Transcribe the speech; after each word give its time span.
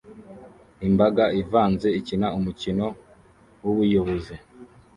Imbaga 0.87 1.23
ivanze 1.41 1.87
ikina 1.99 2.27
umukino 2.37 2.85
wubuyobozi 3.63 4.35